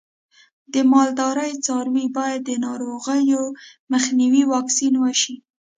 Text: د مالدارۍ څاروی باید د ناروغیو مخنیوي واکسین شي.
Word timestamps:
د 0.73 0.75
مالدارۍ 0.91 1.51
څاروی 1.65 2.05
باید 2.17 2.41
د 2.45 2.51
ناروغیو 2.65 3.43
مخنیوي 3.93 4.43
واکسین 4.53 4.93
شي. 5.21 5.35